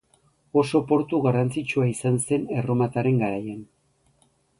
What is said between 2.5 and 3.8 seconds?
erromatarren garaian.